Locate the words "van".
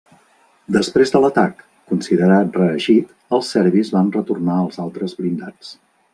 3.99-4.11